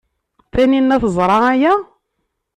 Taninna 0.51 0.95
teẓra 1.03 1.37
aya? 1.53 1.73